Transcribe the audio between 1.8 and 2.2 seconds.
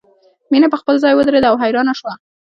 شوه